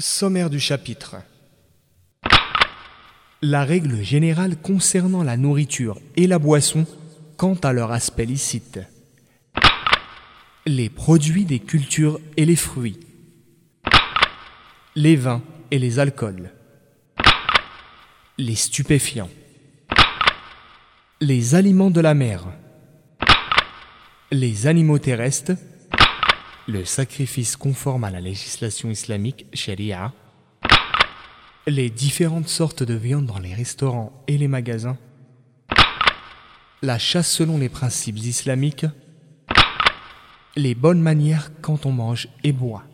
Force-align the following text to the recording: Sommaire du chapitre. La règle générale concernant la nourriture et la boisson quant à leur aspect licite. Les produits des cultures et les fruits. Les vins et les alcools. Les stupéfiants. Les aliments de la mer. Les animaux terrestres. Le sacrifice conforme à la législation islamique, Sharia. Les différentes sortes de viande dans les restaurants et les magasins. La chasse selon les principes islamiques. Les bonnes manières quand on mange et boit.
Sommaire 0.00 0.48
du 0.48 0.58
chapitre. 0.58 1.16
La 3.42 3.64
règle 3.64 4.02
générale 4.02 4.56
concernant 4.56 5.22
la 5.22 5.36
nourriture 5.36 6.00
et 6.16 6.26
la 6.26 6.38
boisson 6.38 6.86
quant 7.36 7.54
à 7.56 7.74
leur 7.74 7.92
aspect 7.92 8.24
licite. 8.24 8.80
Les 10.64 10.88
produits 10.88 11.44
des 11.44 11.58
cultures 11.58 12.18
et 12.38 12.46
les 12.46 12.56
fruits. 12.56 12.98
Les 14.96 15.16
vins 15.16 15.42
et 15.70 15.78
les 15.78 15.98
alcools. 15.98 16.50
Les 18.38 18.54
stupéfiants. 18.54 19.30
Les 21.20 21.54
aliments 21.54 21.90
de 21.90 22.00
la 22.00 22.14
mer. 22.14 22.46
Les 24.30 24.66
animaux 24.66 24.98
terrestres. 24.98 25.52
Le 26.66 26.84
sacrifice 26.84 27.56
conforme 27.56 28.04
à 28.04 28.10
la 28.10 28.20
législation 28.20 28.90
islamique, 28.90 29.46
Sharia. 29.52 30.12
Les 31.66 31.90
différentes 31.90 32.48
sortes 32.48 32.82
de 32.82 32.94
viande 32.94 33.26
dans 33.26 33.38
les 33.38 33.54
restaurants 33.54 34.12
et 34.28 34.36
les 34.38 34.48
magasins. 34.48 34.98
La 36.82 36.98
chasse 36.98 37.30
selon 37.30 37.58
les 37.58 37.68
principes 37.68 38.18
islamiques. 38.18 38.86
Les 40.56 40.74
bonnes 40.74 41.00
manières 41.00 41.50
quand 41.62 41.86
on 41.86 41.92
mange 41.92 42.28
et 42.44 42.52
boit. 42.52 42.84